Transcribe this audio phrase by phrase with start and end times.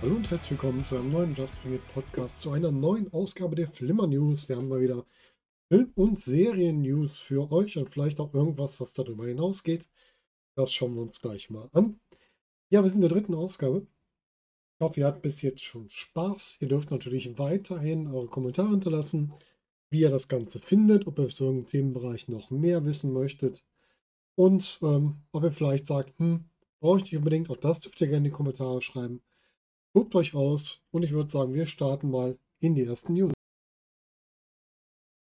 [0.00, 3.54] Hallo und herzlich willkommen zu einem neuen Just Bring It Podcast, zu einer neuen Ausgabe
[3.54, 4.48] der Flimmer News.
[4.48, 5.04] Wir haben mal wieder
[5.70, 9.86] Film- und Serien-News für euch und vielleicht auch irgendwas, was darüber hinausgeht.
[10.54, 12.00] Das schauen wir uns gleich mal an.
[12.70, 13.86] Ja, wir sind in der dritten Ausgabe.
[14.78, 16.58] Ich hoffe, ihr habt bis jetzt schon Spaß.
[16.60, 19.32] Ihr dürft natürlich weiterhin eure Kommentare hinterlassen,
[19.90, 23.64] wie ihr das Ganze findet, ob ihr zu irgendeinem Themenbereich noch mehr wissen möchtet
[24.36, 26.44] und ähm, ob ihr vielleicht sagt, hm,
[26.78, 29.20] brauche ich nicht unbedingt, auch das dürft ihr gerne in die Kommentare schreiben.
[29.94, 33.32] Tobt euch aus und ich würde sagen, wir starten mal in die ersten News.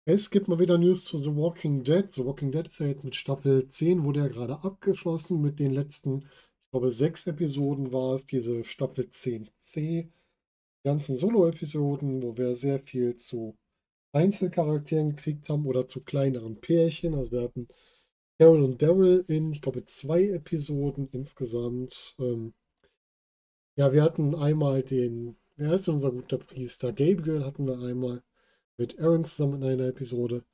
[0.04, 2.12] Es gibt mal wieder News zu The Walking Dead.
[2.12, 5.70] The Walking Dead ist ja jetzt mit Staffel 10, wurde ja gerade abgeschlossen mit den
[5.70, 6.26] letzten,
[6.70, 9.48] glaube, sechs Episoden war es, diese Staffel 10c.
[9.74, 10.10] Die
[10.84, 13.56] ganzen Solo-Episoden, wo wir sehr viel zu
[14.12, 17.14] Einzelcharakteren gekriegt haben oder zu kleineren Pärchen.
[17.14, 17.68] Also wir hatten
[18.38, 22.16] Carol und Daryl in, ich glaube, zwei Episoden insgesamt.
[22.18, 22.54] Ähm,
[23.76, 26.92] ja, wir hatten einmal den, wer ist unser guter Priester?
[26.92, 28.22] Gabriel hatten wir einmal
[28.78, 30.44] mit Aaron zusammen in einer Episode.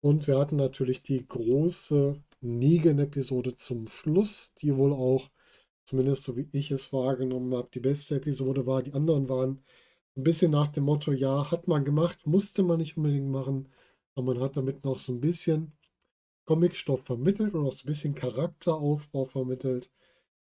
[0.00, 5.30] Und wir hatten natürlich die große Negan-Episode zum Schluss, die wohl auch,
[5.84, 8.82] zumindest so wie ich es wahrgenommen habe, die beste Episode war.
[8.82, 9.62] Die anderen waren
[10.16, 13.68] ein bisschen nach dem Motto, ja, hat man gemacht, musste man nicht unbedingt machen,
[14.14, 15.72] aber man hat damit noch so ein bisschen
[16.46, 19.90] Comicstoff vermittelt und auch so ein bisschen Charakteraufbau vermittelt.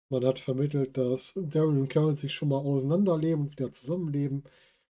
[0.08, 4.44] Man hat vermittelt, dass Daryl und Carol sich schon mal auseinanderleben und wieder zusammenleben.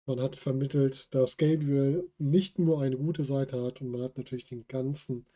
[0.06, 4.44] Man hat vermittelt, dass Gabriel nicht nur eine gute Seite hat und man hat natürlich
[4.44, 5.26] den ganzen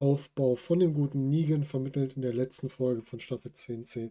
[0.00, 4.10] Aufbau von dem guten Negan vermittelt in der letzten Folge von Staffel 10c,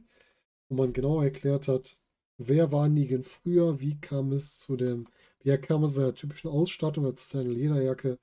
[0.70, 1.98] wo man genau erklärt hat,
[2.38, 5.08] wer war Negan früher, wie kam es zu dem,
[5.42, 8.20] wie kam es seiner typischen Ausstattung, also zu seiner Lederjacke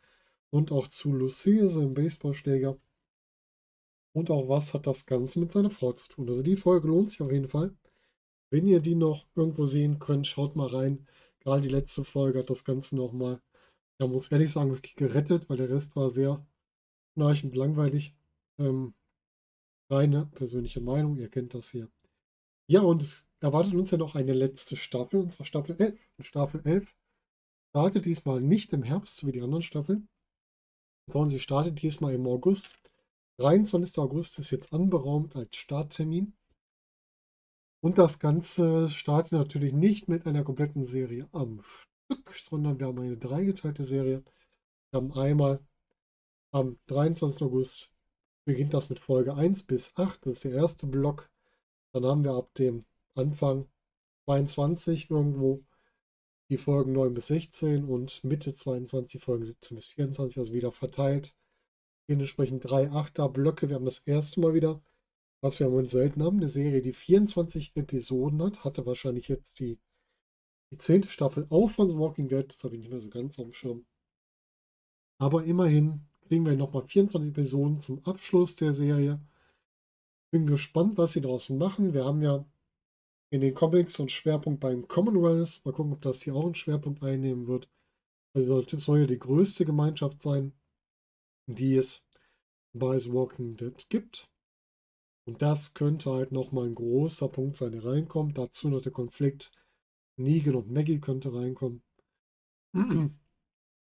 [0.51, 2.79] und auch zu Lucille, seinem Baseballschläger
[4.13, 6.29] und auch was hat das Ganze mit seiner Frau zu tun.
[6.29, 7.75] Also die Folge lohnt sich auf jeden Fall.
[8.51, 11.07] Wenn ihr die noch irgendwo sehen könnt, schaut mal rein.
[11.41, 13.41] Gerade die letzte Folge hat das Ganze nochmal,
[14.01, 16.47] ja, muss ehrlich sagen, wirklich gerettet, weil der Rest war sehr
[17.17, 18.15] schnarchend langweilig.
[18.59, 18.95] Ähm,
[19.91, 21.89] reine persönliche Meinung, ihr kennt das hier.
[22.69, 25.99] Ja, und es erwartet uns ja noch eine letzte Staffel, und zwar Staffel 11.
[26.19, 26.95] Und Staffel 11
[27.71, 30.09] startet diesmal nicht im Herbst, wie die anderen Staffeln,
[31.11, 32.77] sondern sie startet diesmal im August.
[33.39, 33.99] 23.
[33.99, 36.35] August ist jetzt anberaumt als Starttermin.
[37.83, 42.99] Und das Ganze startet natürlich nicht mit einer kompletten Serie am Stück, sondern wir haben
[42.99, 44.25] eine dreigeteilte Serie.
[44.91, 45.61] Wir haben einmal
[46.53, 47.43] am 23.
[47.43, 47.93] August
[48.45, 51.31] beginnt das mit Folge 1 bis 8, das ist der erste Block.
[51.93, 52.85] Dann haben wir ab dem
[53.15, 53.67] Anfang
[54.27, 55.65] 22 irgendwo
[56.49, 61.35] die Folgen 9 bis 16 und Mitte 22 Folgen 17 bis 24, also wieder verteilt
[62.09, 63.69] Dementsprechend drei Achter-Blöcke.
[63.69, 64.81] Wir haben das erste Mal wieder,
[65.41, 68.65] was wir im Moment selten haben, eine Serie, die 24 Episoden hat.
[68.65, 69.81] Hatte wahrscheinlich jetzt die,
[70.71, 72.49] die zehnte Staffel auch von The Walking Dead.
[72.49, 73.87] Das habe ich nicht mehr so ganz am Schirm.
[75.19, 79.21] Aber immerhin kriegen wir nochmal 24 Episoden zum Abschluss der Serie.
[80.31, 81.95] Bin gespannt, was sie daraus machen.
[81.95, 82.45] Wir haben ja
[83.31, 85.63] in den Comics einen Schwerpunkt beim Commonwealth.
[85.65, 87.69] Mal gucken, ob das hier auch einen Schwerpunkt einnehmen wird.
[88.35, 90.53] Also das soll ja die größte Gemeinschaft sein
[91.47, 92.05] die es
[92.73, 94.29] bei The Walking Dead gibt.
[95.25, 98.39] Und das könnte halt nochmal ein großer Punkt sein, der reinkommt.
[98.39, 99.51] Dazu noch der Konflikt
[100.17, 101.83] Negan und Maggie könnte reinkommen.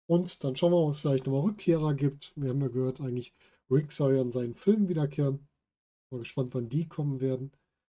[0.09, 2.33] Und dann schauen wir mal, ob es vielleicht nochmal Rückkehrer gibt.
[2.35, 3.31] Wir haben ja gehört, eigentlich
[3.69, 5.47] Rick soll ja in seinen Film wiederkehren.
[6.09, 7.51] Mal gespannt, wann die kommen werden.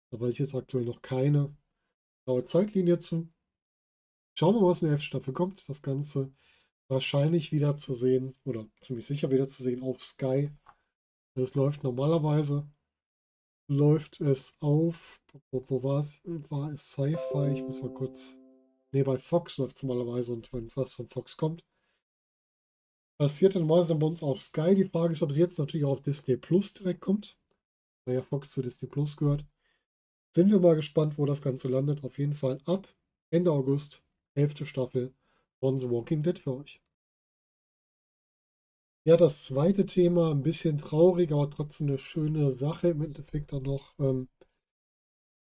[0.10, 1.56] Da weiß ich jetzt aktuell noch keine
[2.26, 3.30] genaue Zeitlinie zu.
[4.34, 5.70] Schauen wir mal, was in der F-Staffel kommt.
[5.70, 6.34] Das Ganze
[6.88, 10.50] wahrscheinlich wieder zu sehen oder ziemlich sicher wieder zu sehen auf Sky.
[11.36, 12.68] Es läuft normalerweise,
[13.68, 15.22] läuft es auf,
[15.52, 16.22] wo, wo war es?
[16.26, 17.54] War es Sci-Fi?
[17.54, 18.36] Ich muss mal kurz.
[18.92, 21.64] Ne, bei Fox läuft es normalerweise und wenn was von Fox kommt,
[23.20, 24.74] passiert dann meistens bei uns auf Sky.
[24.76, 27.38] Die Frage ist, ob es jetzt natürlich auch auf Disney Plus direkt kommt,
[28.06, 29.46] weil ja Fox zu Disney Plus gehört.
[30.32, 32.04] Sind wir mal gespannt, wo das Ganze landet.
[32.04, 32.88] Auf jeden Fall ab
[33.30, 34.04] Ende August,
[34.36, 34.66] 11.
[34.66, 35.14] Staffel
[35.60, 36.82] von The Walking Dead für euch.
[39.04, 43.64] Ja, das zweite Thema, ein bisschen traurig, aber trotzdem eine schöne Sache im Endeffekt dann
[43.64, 43.94] noch.
[44.00, 44.30] Ähm,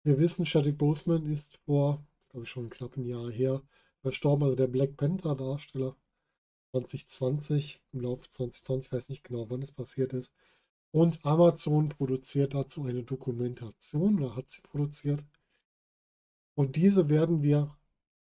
[0.03, 3.61] wir wissen, Chadwick Boseman ist vor, glaube ich, schon knapp ein Jahr her,
[4.01, 5.95] verstorben, also der Black Panther-Darsteller
[6.71, 10.31] 2020, im Laufe 2020, ich weiß nicht genau, wann es passiert ist.
[10.91, 15.23] Und Amazon produziert dazu eine Dokumentation oder hat sie produziert.
[16.55, 17.77] Und diese werden wir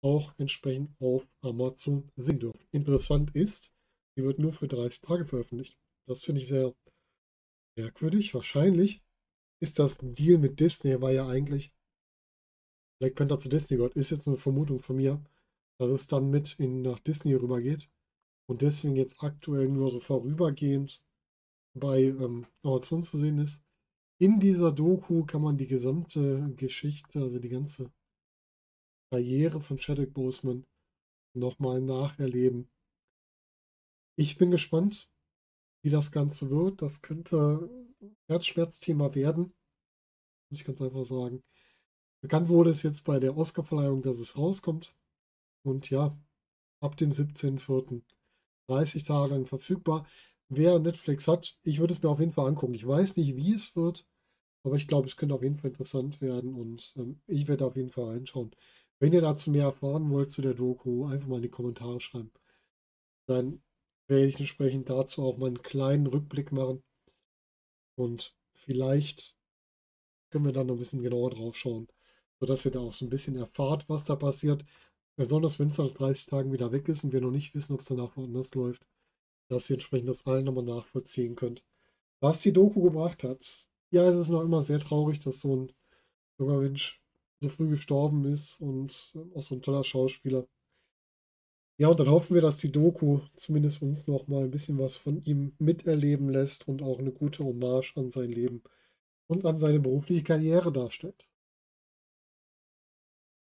[0.01, 2.59] auch entsprechend auf Amazon sehen dürfen.
[2.71, 3.73] Interessant ist,
[4.15, 5.77] die wird nur für 30 Tage veröffentlicht.
[6.05, 6.73] Das finde ich sehr
[7.77, 8.33] merkwürdig.
[8.33, 9.01] Wahrscheinlich
[9.59, 11.73] ist das Deal mit Disney, war ja eigentlich
[12.99, 13.95] Black Panther zu Disney gehört.
[13.95, 15.21] Ist jetzt eine Vermutung von mir,
[15.77, 17.89] dass es dann mit in, nach Disney rübergeht
[18.53, 21.03] und deswegen jetzt aktuell nur so vorübergehend
[21.73, 23.63] bei ähm, Amazon zu sehen ist.
[24.19, 27.91] In dieser Doku kann man die gesamte Geschichte, also die ganze
[29.09, 30.67] Karriere von Chadwick Boseman
[31.33, 32.69] nochmal nacherleben.
[34.17, 35.09] Ich bin gespannt,
[35.81, 36.83] wie das Ganze wird.
[36.83, 37.71] Das könnte
[38.27, 39.51] Herzschmerzthema werden,
[40.51, 41.41] muss ich ganz einfach sagen.
[42.21, 44.95] Bekannt wurde es jetzt bei der Oscarverleihung, dass es rauskommt.
[45.63, 46.15] Und ja,
[46.81, 48.03] ab dem 17.04.
[48.67, 50.05] 30 Tage lang verfügbar.
[50.49, 52.73] Wer Netflix hat, ich würde es mir auf jeden Fall angucken.
[52.73, 54.05] Ich weiß nicht, wie es wird,
[54.63, 57.75] aber ich glaube, es könnte auf jeden Fall interessant werden und ähm, ich werde auf
[57.75, 58.51] jeden Fall reinschauen.
[58.99, 62.31] Wenn ihr dazu mehr erfahren wollt zu der Doku, einfach mal in die Kommentare schreiben.
[63.27, 63.61] Dann
[64.07, 66.83] werde ich entsprechend dazu auch mal einen kleinen Rückblick machen.
[67.95, 69.35] Und vielleicht
[70.29, 71.87] können wir dann noch ein bisschen genauer drauf schauen,
[72.39, 74.63] sodass ihr da auch so ein bisschen erfahrt, was da passiert.
[75.15, 77.81] Besonders wenn es nach 30 Tagen wieder weg ist und wir noch nicht wissen, ob
[77.81, 78.85] es danach woanders läuft,
[79.47, 81.63] dass ihr entsprechend das allen nochmal nachvollziehen könnt.
[82.19, 85.71] Was die Doku gebracht hat, ja, es ist noch immer sehr traurig, dass so ein
[86.39, 87.01] junger Mensch
[87.41, 90.47] so früh gestorben ist und ähm, auch so ein toller Schauspieler.
[91.77, 94.95] Ja, und dann hoffen wir, dass die Doku zumindest uns noch mal ein bisschen was
[94.95, 98.63] von ihm miterleben lässt und auch eine gute Hommage an sein Leben
[99.27, 101.27] und an seine berufliche Karriere darstellt.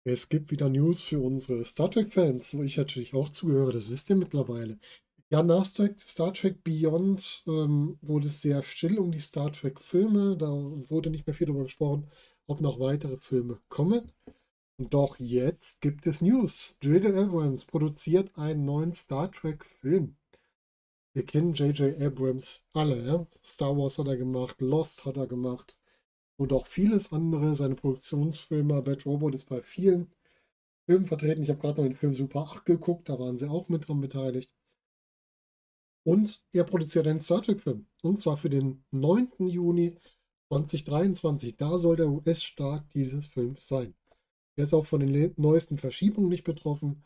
[0.09, 3.73] Es gibt wieder News für unsere Star Trek-Fans, wo ich natürlich auch zugehöre.
[3.73, 4.79] Das ist ja mittlerweile.
[5.31, 10.37] Ja, nach Star Trek Beyond ähm, wurde es sehr still um die Star Trek-Filme.
[10.37, 12.09] Da wurde nicht mehr viel darüber gesprochen,
[12.47, 14.13] ob noch weitere Filme kommen.
[14.79, 16.79] Doch jetzt gibt es News.
[16.81, 17.13] J.J.
[17.13, 20.15] Abrams produziert einen neuen Star Trek-Film.
[21.15, 22.01] Wir kennen J.J.
[22.01, 23.05] Abrams alle.
[23.05, 23.27] Ja?
[23.43, 25.77] Star Wars hat er gemacht, Lost hat er gemacht
[26.37, 27.55] und auch vieles andere.
[27.55, 30.13] Seine Produktionsfilme, Bad Robot ist bei vielen
[30.87, 31.43] Filmen vertreten.
[31.43, 34.01] Ich habe gerade noch den Film Super 8 geguckt, da waren sie auch mit dran
[34.01, 34.51] beteiligt.
[36.05, 37.87] Und er produziert einen Star Trek-Film.
[38.03, 39.49] Und zwar für den 9.
[39.49, 39.99] Juni
[40.49, 41.57] 2023.
[41.57, 43.95] Da soll der US-Start dieses Films sein.
[44.55, 47.03] Er ist auch von den neuesten Verschiebungen nicht betroffen.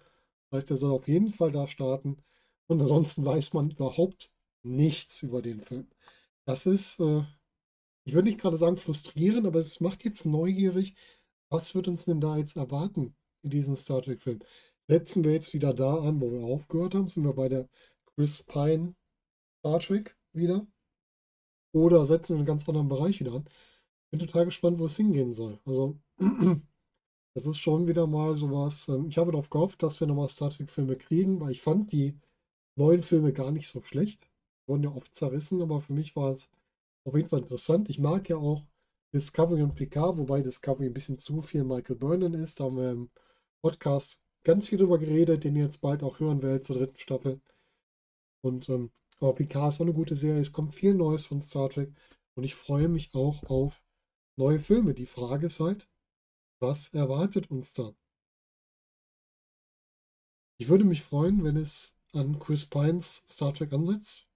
[0.50, 2.18] Das heißt, er soll auf jeden Fall da starten.
[2.66, 5.88] Und ansonsten weiß man überhaupt nichts über den Film.
[6.44, 7.22] Das ist, äh,
[8.04, 10.94] ich würde nicht gerade sagen frustrierend, aber es macht jetzt neugierig.
[11.50, 14.40] Was wird uns denn da jetzt erwarten in diesem Star Trek-Film?
[14.88, 17.08] Setzen wir jetzt wieder da an, wo wir aufgehört haben?
[17.08, 17.68] Sind wir bei der
[18.06, 18.94] Chris Pine
[19.60, 20.66] Star Trek wieder?
[21.72, 23.44] Oder setzen wir einen ganz anderen Bereich wieder an?
[24.10, 25.60] Bin total gespannt, wo es hingehen soll.
[25.64, 25.96] Also,
[27.34, 28.88] das ist schon wieder mal sowas.
[28.88, 32.18] Ähm, ich habe darauf gehofft, dass wir nochmal Star Trek-Filme kriegen, weil ich fand die
[32.76, 34.28] neuen Filme gar nicht so schlecht.
[34.66, 36.50] Wurden ja oft zerrissen, aber für mich war es
[37.04, 37.90] auf jeden Fall interessant.
[37.90, 38.66] Ich mag ja auch
[39.12, 42.60] Discovery und Picard, wobei Discovery ein bisschen zu viel Michael Burnham ist.
[42.60, 43.10] Da haben wir im
[43.62, 47.40] Podcast ganz viel drüber geredet, den ihr jetzt bald auch hören werdet zur dritten Staffel.
[48.42, 50.40] Und ähm, aber Picard ist auch eine gute Serie.
[50.40, 51.92] Es kommt viel Neues von Star Trek
[52.34, 53.82] und ich freue mich auch auf
[54.36, 54.94] neue Filme.
[54.94, 55.88] Die Frage ist halt,
[56.60, 57.94] was erwartet uns da?
[60.58, 64.26] Ich würde mich freuen, wenn es an Chris Pines Star Trek ansetzt.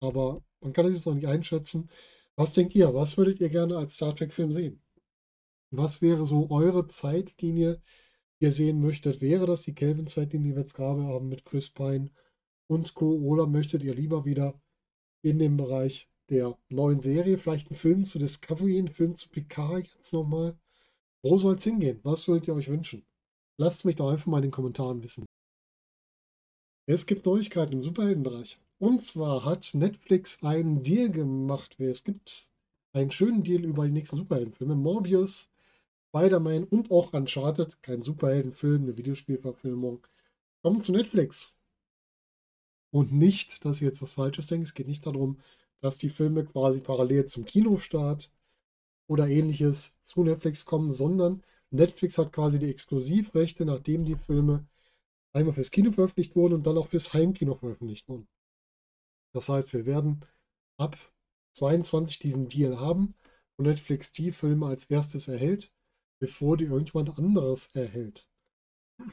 [0.00, 1.88] Aber man kann es jetzt noch nicht einschätzen.
[2.36, 2.94] Was denkt ihr?
[2.94, 4.82] Was würdet ihr gerne als Star Trek-Film sehen?
[5.70, 7.80] Was wäre so eure Zeitlinie,
[8.40, 9.20] die ihr sehen möchtet?
[9.20, 12.10] Wäre das die Kelvin-Zeitlinie, die wir jetzt gerade haben mit Chris Pine
[12.66, 13.12] und Co.
[13.18, 14.60] Oder möchtet ihr lieber wieder
[15.22, 19.86] in dem Bereich der neuen Serie, vielleicht einen Film zu Discovery, einen Film zu Picard
[19.94, 20.58] jetzt nochmal?
[21.22, 22.00] Wo soll es hingehen?
[22.02, 23.04] Was würdet ihr euch wünschen?
[23.58, 25.26] Lasst mich doch einfach mal in den Kommentaren wissen.
[26.86, 28.58] Es gibt Neuigkeiten im Superheldenbereich.
[28.80, 31.78] Und zwar hat Netflix einen Deal gemacht.
[31.78, 32.48] Es gibt
[32.94, 34.74] einen schönen Deal über die nächsten Superheldenfilme.
[34.74, 35.50] Morbius,
[36.08, 40.06] Spider-Man und auch Uncharted, kein Superheldenfilm, eine Videospielverfilmung,
[40.62, 41.58] kommen zu Netflix.
[42.90, 45.38] Und nicht, dass ihr jetzt was Falsches denkt, es geht nicht darum,
[45.80, 48.32] dass die Filme quasi parallel zum Kinostart
[49.06, 54.66] oder ähnliches zu Netflix kommen, sondern Netflix hat quasi die Exklusivrechte, nachdem die Filme
[55.34, 58.26] einmal fürs Kino veröffentlicht wurden und dann auch fürs Heimkino veröffentlicht wurden.
[59.32, 60.20] Das heißt, wir werden
[60.76, 60.96] ab
[61.52, 63.14] 22 diesen Deal haben
[63.56, 65.72] und Netflix die Filme als erstes erhält,
[66.18, 68.28] bevor die irgendjemand anderes erhält.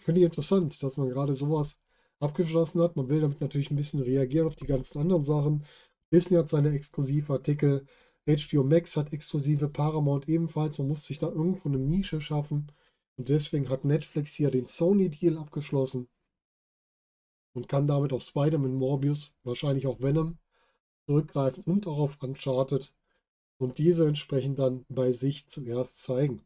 [0.02, 1.80] Finde ich interessant, dass man gerade sowas
[2.20, 2.96] abgeschlossen hat.
[2.96, 5.66] Man will damit natürlich ein bisschen reagieren auf die ganzen anderen Sachen.
[6.12, 7.86] Disney hat seine Exklusivartikel,
[8.26, 10.78] HBO Max hat exklusive Paramount ebenfalls.
[10.80, 12.72] Man muss sich da irgendwo eine Nische schaffen.
[13.16, 16.08] Und deswegen hat Netflix hier den Sony-Deal abgeschlossen
[17.58, 20.38] und kann damit auf Spider-Man Morbius, wahrscheinlich auch Venom,
[21.08, 22.94] zurückgreifen und auch auf Uncharted
[23.58, 26.46] und diese entsprechend dann bei sich zuerst zeigen.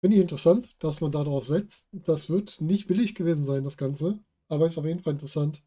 [0.00, 1.88] Finde ich interessant, dass man darauf setzt.
[1.90, 5.64] Das wird nicht billig gewesen sein, das Ganze, aber es ist auf jeden Fall interessant,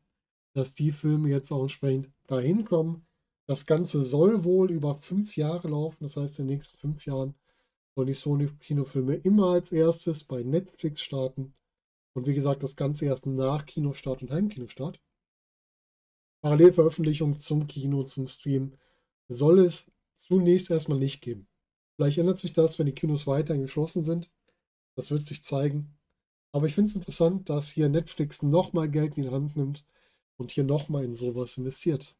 [0.54, 3.06] dass die Filme jetzt auch entsprechend dahin kommen.
[3.46, 7.36] Das Ganze soll wohl über fünf Jahre laufen, das heißt in den nächsten fünf Jahren
[7.94, 11.54] sollen die Sony-Kinofilme immer als erstes bei Netflix starten.
[12.14, 15.00] Und wie gesagt, das Ganze erst nach Kinostart und Heimkinostart.
[16.42, 18.74] Parallelveröffentlichung zum Kino, zum Stream
[19.28, 21.48] soll es zunächst erstmal nicht geben.
[21.96, 24.30] Vielleicht ändert sich das, wenn die Kinos weiterhin geschlossen sind.
[24.96, 25.98] Das wird sich zeigen.
[26.52, 29.86] Aber ich finde es interessant, dass hier Netflix nochmal Geld in die Hand nimmt
[30.38, 32.16] und hier nochmal in sowas investiert.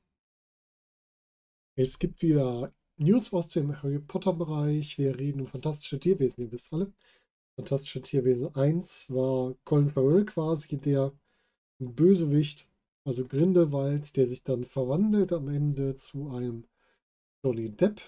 [1.76, 4.98] Es gibt wieder News aus dem Harry Potter-Bereich.
[4.98, 6.94] Wir reden um fantastische Tierwesen, ihr wisst alle.
[7.62, 11.14] Fantastische Tierwesen 1 war Colin Farrell quasi der
[11.78, 12.68] Bösewicht,
[13.04, 16.64] also Grindelwald, der sich dann verwandelt am Ende zu einem
[17.44, 18.02] Johnny Depp.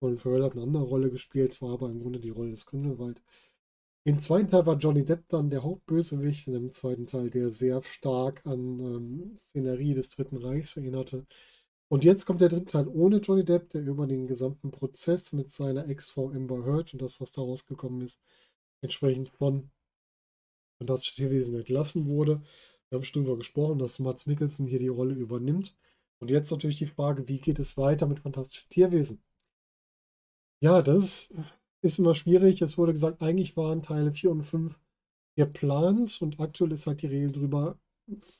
[0.00, 3.22] Colin Farrell hat eine andere Rolle gespielt, war aber im Grunde die Rolle des Grindelwald.
[4.02, 7.84] Im zweiten Teil war Johnny Depp dann der Hauptbösewicht, in dem zweiten Teil, der sehr
[7.84, 11.26] stark an ähm, Szenerie des Dritten Reichs erinnerte.
[11.86, 15.52] Und jetzt kommt der dritte Teil ohne Johnny Depp, der über den gesamten Prozess mit
[15.52, 18.20] seiner Ex-Frau Amber Heard und das, was da rausgekommen ist,
[18.82, 19.70] entsprechend von
[20.78, 22.42] Fantastische Tierwesen entlassen wurde.
[22.88, 25.76] Wir haben schon darüber gesprochen, dass Mats Mikkelsen hier die Rolle übernimmt.
[26.20, 29.22] Und jetzt natürlich die Frage, wie geht es weiter mit Fantastische Tierwesen?
[30.62, 31.32] Ja, das
[31.82, 32.62] ist immer schwierig.
[32.62, 34.78] Es wurde gesagt, eigentlich waren Teile 4 und 5
[35.36, 37.78] geplant und aktuell ist halt die Regel drüber,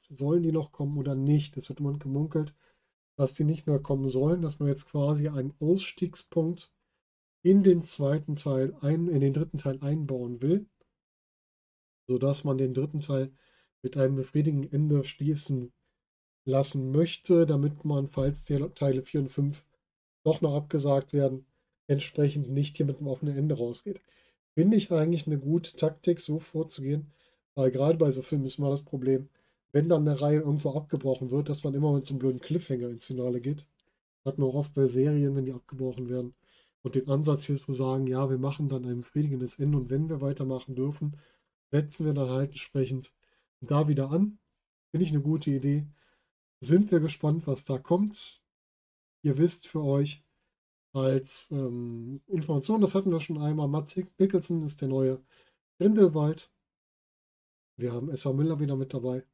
[0.08, 1.56] sollen die noch kommen oder nicht.
[1.56, 2.54] Es wird immer gemunkelt,
[3.16, 6.72] dass die nicht mehr kommen sollen, dass man jetzt quasi einen Ausstiegspunkt
[7.42, 10.66] in den zweiten Teil, ein, in den dritten Teil einbauen will,
[12.06, 13.32] sodass man den dritten Teil
[13.82, 15.72] mit einem befriedigenden Ende schließen
[16.44, 19.64] lassen möchte, damit man, falls Teile 4 und 5
[20.22, 21.46] doch noch abgesagt werden,
[21.86, 24.00] entsprechend nicht hier mit einem offenen Ende rausgeht.
[24.54, 27.10] Finde ich eigentlich eine gute Taktik, so vorzugehen,
[27.54, 29.28] weil gerade bei so Filmen ist immer das Problem,
[29.72, 32.88] wenn dann eine Reihe irgendwo abgebrochen wird, dass man immer mit so einem blöden Cliffhanger
[32.88, 33.64] ins Finale geht.
[34.24, 36.34] Hat man auch oft bei Serien, wenn die abgebrochen werden.
[36.82, 40.08] Und den Ansatz hier zu sagen, ja, wir machen dann ein befriedigendes Ende und wenn
[40.08, 41.18] wir weitermachen dürfen,
[41.70, 43.14] setzen wir dann halt entsprechend
[43.60, 44.38] da wieder an.
[44.90, 45.86] Finde ich eine gute Idee.
[46.60, 48.42] Sind wir gespannt, was da kommt.
[49.22, 50.24] Ihr wisst für euch
[50.92, 55.22] als ähm, Information, das hatten wir schon einmal, Mats Mikkelsen ist der neue
[55.78, 56.50] Grindelwald.
[57.76, 58.32] Wir haben S.A.
[58.32, 59.24] Miller wieder mit dabei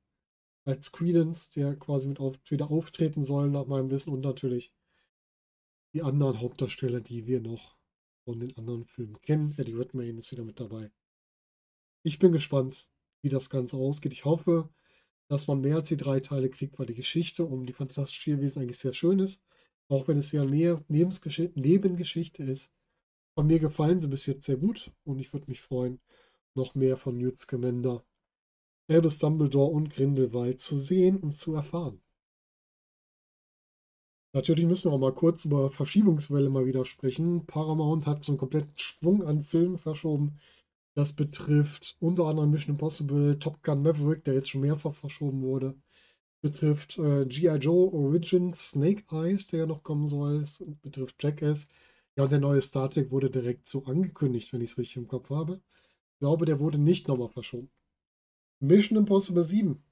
[0.67, 4.13] als Credence, der quasi mit auf, wieder auftreten soll, nach meinem Wissen.
[4.13, 4.73] Und natürlich
[5.97, 7.79] die anderen Hauptdarsteller, die wir noch
[8.27, 9.55] von den anderen Filmen kennen.
[9.57, 10.91] Eddie Redmayne ist wieder mit dabei.
[12.03, 12.91] Ich bin gespannt,
[13.23, 14.13] wie das Ganze ausgeht.
[14.13, 14.69] Ich hoffe,
[15.29, 18.61] dass man mehr als die drei Teile kriegt, weil die Geschichte um die fantastischen Tierwesen
[18.61, 19.43] eigentlich sehr schön ist.
[19.89, 22.71] Auch wenn es ja Nebengeschichte ist.
[23.35, 25.99] Von mir gefallen sie bis jetzt sehr gut und ich würde mich freuen,
[26.55, 28.05] noch mehr von Newt Scamander
[28.89, 32.03] Albus Dumbledore und Grindelwald zu sehen und zu erfahren.
[34.37, 37.47] Natürlich müssen wir auch mal kurz über Verschiebungswelle mal wieder sprechen.
[37.47, 40.39] Paramount hat so einen kompletten Schwung an Filmen verschoben.
[40.93, 45.75] Das betrifft unter anderem Mission Impossible, Top Gun Maverick, der jetzt schon mehrfach verschoben wurde.
[46.43, 47.57] Betrifft äh, G.I.
[47.57, 50.43] Joe Origins Snake Eyes, der ja noch kommen soll.
[50.43, 51.69] Es betrifft Jackass.
[52.15, 55.09] Ja, und der neue Star Trek wurde direkt so angekündigt, wenn ich es richtig im
[55.09, 55.63] Kopf habe.
[56.13, 57.71] Ich glaube, der wurde nicht nochmal verschoben.
[58.61, 59.83] Mission Impossible 7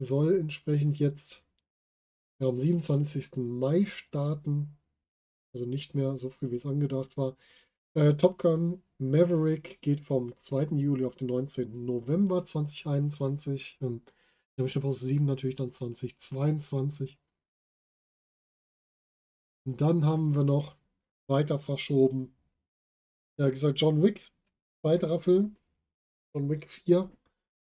[0.00, 1.44] soll entsprechend jetzt
[2.44, 3.36] ja, am 27.
[3.36, 4.76] Mai starten.
[5.52, 7.36] Also nicht mehr so früh, wie es angedacht war.
[7.94, 10.76] Äh, Top Gun Maverick geht vom 2.
[10.76, 11.84] Juli auf den 19.
[11.84, 13.78] November 2021.
[13.82, 14.02] Ähm,
[14.56, 17.18] Mission Impossible 7 natürlich dann 2022.
[19.66, 20.76] Und dann haben wir noch
[21.26, 22.36] weiter verschoben.
[23.38, 24.20] Ja, gesagt, John Wick,
[24.82, 25.56] weiterer Film.
[26.34, 27.10] John Wick 4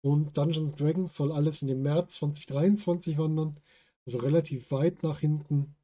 [0.01, 3.59] und Dungeons Dragons soll alles in den März 2023 wandern.
[4.05, 5.75] Also relativ weit nach hinten.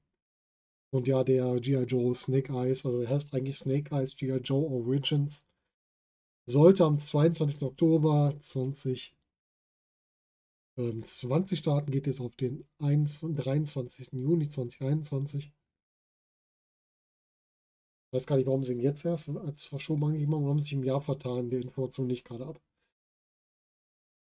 [0.94, 1.84] Und ja, der G.I.
[1.84, 4.38] Joe Snake Eyes, also er heißt eigentlich Snake Eyes G.I.
[4.38, 5.46] Joe Origins,
[6.46, 7.64] sollte am 22.
[7.64, 9.16] Oktober 2020
[10.76, 14.14] 20 starten, geht jetzt auf den 23.
[14.14, 15.54] Juni 2021.
[18.08, 20.66] Ich weiß gar nicht, warum sie ihn jetzt erst als verschoben angegeben haben, warum sie
[20.66, 22.62] sich im Jahr vertan, der Information nicht gerade ab.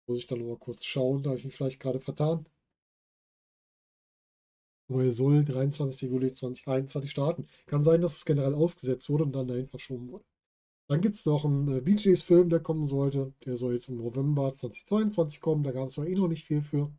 [0.06, 2.46] Muss ich dann noch mal kurz schauen, da habe ich mich vielleicht gerade vertan.
[4.88, 6.10] Er soll 23.
[6.10, 7.46] Juli 2021 starten.
[7.66, 10.24] Kann sein, dass es generell ausgesetzt wurde und dann dahin verschoben wurde.
[10.88, 13.32] Dann gibt es noch einen äh, Bee Film, der kommen sollte.
[13.44, 15.62] Der soll jetzt im November 2022 kommen.
[15.62, 16.90] Da gab es aber eh noch nicht viel für.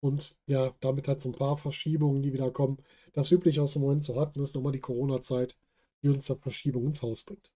[0.00, 2.78] Und ja, damit hat es ein paar Verschiebungen, die wieder kommen.
[3.12, 5.56] Das üblich aus dem Moment zu hatten, ist nochmal die Corona-Zeit,
[6.02, 7.50] die uns da Verschiebungen ins Haus bringt.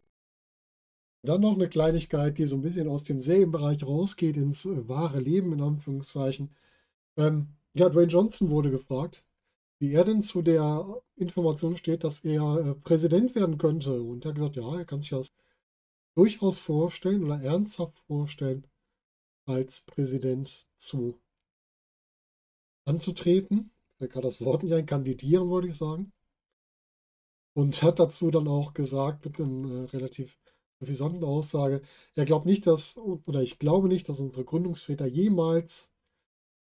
[1.23, 5.21] Dann noch eine Kleinigkeit, die so ein bisschen aus dem Serienbereich rausgeht ins äh, wahre
[5.21, 6.55] Leben, in Anführungszeichen.
[7.17, 9.25] Ähm, ja, Dwayne Johnson wurde gefragt,
[9.81, 14.01] wie er denn zu der Information steht, dass er äh, Präsident werden könnte.
[14.03, 15.29] Und er hat gesagt, ja, er kann sich das
[16.15, 18.67] durchaus vorstellen oder ernsthaft vorstellen,
[19.47, 21.19] als Präsident zu
[22.87, 23.73] anzutreten.
[23.99, 26.13] Fällt gerade das Wort nicht ein, kandidieren wollte ich sagen.
[27.57, 30.39] Und hat dazu dann auch gesagt, mit einem äh, relativ
[30.81, 31.83] suffisanten Aussage,
[32.15, 35.91] er glaubt nicht, dass, oder ich glaube nicht, dass unsere Gründungsväter jemals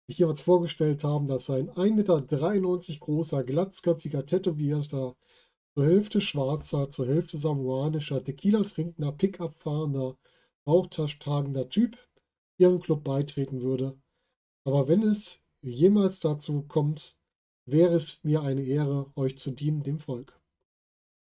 [0.08, 5.16] sich jemals vorgestellt haben, dass ein 1,93 Meter großer, glatzköpfiger, tätowierter,
[5.76, 10.18] zur Hälfte schwarzer, zur Hälfte samoanischer, Tequila trinkender, Pickup fahrender,
[10.66, 11.98] Bauchtasch tragender Typ
[12.58, 14.00] ihrem Club beitreten würde.
[14.66, 17.16] Aber wenn es jemals dazu kommt,
[17.66, 20.42] wäre es mir eine Ehre, euch zu dienen, dem Volk.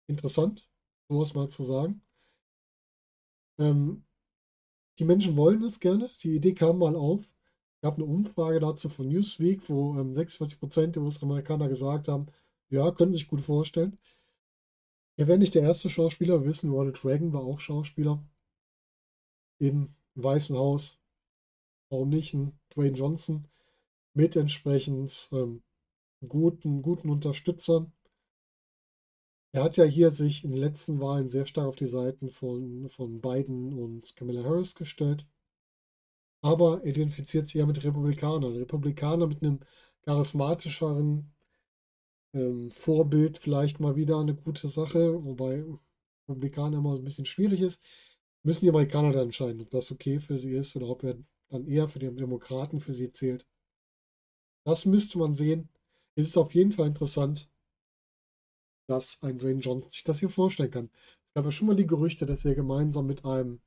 [0.06, 0.68] Interessant,
[1.08, 2.02] sowas mal zu sagen.
[3.58, 4.04] Ähm,
[4.98, 6.08] die Menschen wollen es gerne.
[6.22, 7.28] Die Idee kam mal auf.
[7.84, 12.28] Gab eine Umfrage dazu von Newsweek, wo ähm, 46% der US-Amerikaner gesagt haben,
[12.70, 13.98] ja, können sich gut vorstellen.
[15.16, 16.40] Er wäre nicht der erste Schauspieler.
[16.40, 18.24] Wir wissen, Ronald Reagan war auch Schauspieler
[19.58, 20.98] im Weißen Haus.
[21.90, 23.46] Warum nicht ein Dwayne Johnson?
[24.14, 25.62] mit entsprechend ähm,
[26.26, 27.92] guten, guten Unterstützern.
[29.52, 32.88] Er hat ja hier sich in den letzten Wahlen sehr stark auf die Seiten von,
[32.88, 35.26] von Biden und Kamala Harris gestellt.
[36.44, 38.54] Aber er identifiziert sich ja mit Republikanern.
[38.56, 39.60] Republikaner mit einem
[40.04, 41.32] charismatischeren
[42.34, 45.64] ähm, Vorbild vielleicht mal wieder eine gute Sache, wobei
[46.28, 47.82] Republikaner immer ein bisschen schwierig ist.
[48.42, 51.16] Müssen die Amerikaner dann entscheiden, ob das okay für sie ist oder ob er
[51.48, 53.46] dann eher für die Demokraten für sie zählt.
[54.66, 55.70] Das müsste man sehen.
[56.14, 57.48] Es ist auf jeden Fall interessant,
[58.86, 60.90] dass ein Dwayne Johnson sich das hier vorstellen kann.
[61.24, 63.60] Es gab ja schon mal die Gerüchte, dass er gemeinsam mit einem,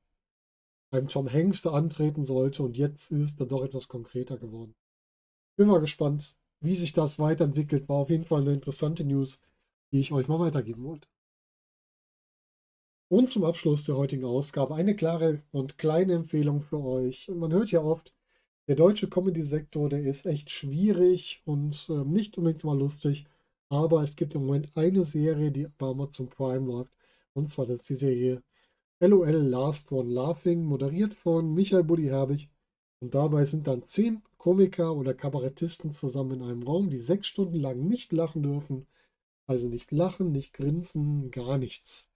[0.91, 4.75] einem Tom Hanks da antreten sollte und jetzt ist er doch etwas konkreter geworden.
[5.55, 7.89] Bin mal gespannt, wie sich das weiterentwickelt.
[7.89, 9.39] War auf jeden Fall eine interessante News,
[9.91, 11.07] die ich euch mal weitergeben wollte.
[13.09, 17.29] Und zum Abschluss der heutigen Ausgabe eine klare und kleine Empfehlung für euch.
[17.29, 18.13] Man hört ja oft,
[18.67, 23.25] der deutsche Comedy-Sektor, der ist echt schwierig und äh, nicht unbedingt mal lustig.
[23.69, 26.91] Aber es gibt im Moment eine Serie, die bei Amazon Prime läuft.
[27.33, 28.43] Und zwar das ist die Serie
[28.99, 32.49] LOL Last One Laughing, moderiert von Michael Buddy Herbig.
[32.99, 37.59] Und dabei sind dann zehn Komiker oder Kabarettisten zusammen in einem Raum, die sechs Stunden
[37.59, 38.87] lang nicht lachen dürfen.
[39.45, 42.09] Also nicht lachen, nicht grinsen, gar nichts.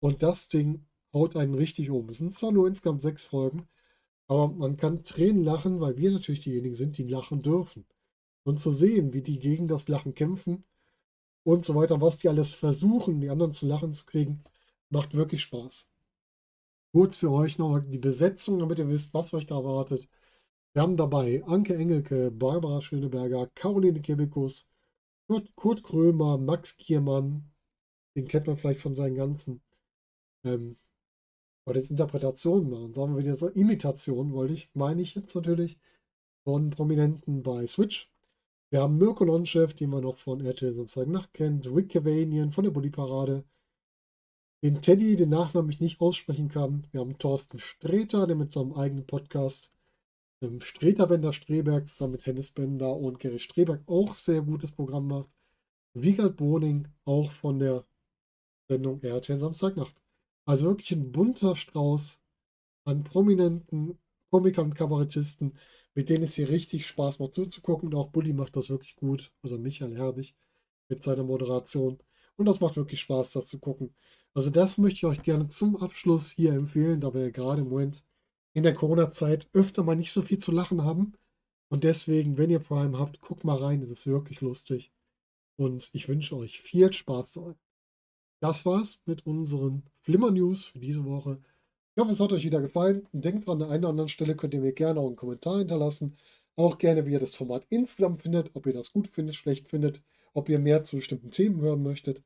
[0.00, 2.08] Und das Ding haut einen richtig um.
[2.08, 3.68] Es sind zwar nur insgesamt sechs Folgen,
[4.26, 7.84] aber man kann Tränen lachen, weil wir natürlich diejenigen sind, die lachen dürfen.
[8.42, 10.64] Und zu sehen, wie die gegen das Lachen kämpfen
[11.44, 14.42] und so weiter, was die alles versuchen, die anderen zu lachen zu kriegen,
[14.88, 15.91] macht wirklich Spaß.
[16.92, 20.08] Kurz für euch noch die Besetzung, damit ihr wisst, was euch da erwartet.
[20.74, 24.68] Wir haben dabei Anke Engelke, Barbara Schöneberger, Caroline Kebekus,
[25.28, 27.50] Kurt, Kurt Krömer, Max Kiermann,
[28.16, 29.62] den kennt man vielleicht von seinen ganzen
[30.44, 30.76] ähm,
[31.64, 35.78] wollte jetzt Interpretationen machen, sagen wir wieder so Imitation, wollte ich, meine ich jetzt natürlich,
[36.44, 38.10] von Prominenten bei Switch.
[38.70, 42.64] Wir haben Mirko Nonchef, den man noch von RTL Samstag Nacht kennt, Rick Cavanian von
[42.64, 43.44] der Bully Parade,
[44.62, 46.86] den Teddy, den Nachnamen ich nicht aussprechen kann.
[46.92, 49.72] Wir haben Thorsten Streter, der mit seinem eigenen Podcast
[50.40, 55.28] ähm, Streterbender Streberg zusammen mit Hennis Bender und Gary Streberg auch sehr gutes Programm macht.
[55.94, 57.84] Wiegald Boning, auch von der
[58.68, 59.96] Sendung RTL Samstagnacht.
[60.44, 62.22] Also wirklich ein bunter Strauß
[62.84, 63.98] an prominenten
[64.30, 65.58] Komikern und Kabarettisten,
[65.94, 67.88] mit denen es hier richtig Spaß macht zuzugucken.
[67.88, 70.34] Und auch Bully macht das wirklich gut, also Michael Herbig
[70.88, 71.98] mit seiner Moderation.
[72.36, 73.94] Und das macht wirklich Spaß, das zu gucken.
[74.34, 77.68] Also das möchte ich euch gerne zum Abschluss hier empfehlen, da wir ja gerade im
[77.68, 78.02] Moment
[78.54, 81.14] in der Corona-Zeit öfter mal nicht so viel zu lachen haben.
[81.68, 84.92] Und deswegen, wenn ihr Prime habt, guckt mal rein, es ist wirklich lustig.
[85.56, 87.54] Und ich wünsche euch viel Spaß dabei.
[88.40, 91.40] Das war's mit unseren Flimmer-News für diese Woche.
[91.94, 93.06] Ich hoffe, es hat euch wieder gefallen.
[93.12, 96.16] Denkt dran, an einer oder anderen Stelle könnt ihr mir gerne auch einen Kommentar hinterlassen.
[96.56, 100.02] Auch gerne, wie ihr das Format insgesamt findet, ob ihr das gut findet, schlecht findet,
[100.34, 102.22] ob ihr mehr zu bestimmten Themen hören möchtet.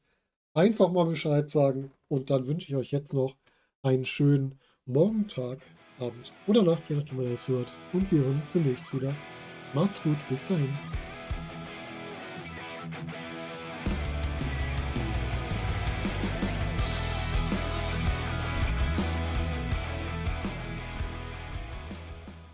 [0.56, 3.36] Einfach mal Bescheid sagen und dann wünsche ich euch jetzt noch
[3.82, 5.58] einen schönen Morgen, Tag,
[6.00, 7.70] Abend oder Nacht, je nachdem, wann ihr das hört.
[7.92, 9.14] Und wir hören uns demnächst wieder.
[9.74, 10.72] Macht's gut, bis dahin.